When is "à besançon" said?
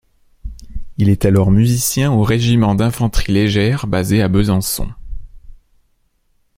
4.23-4.89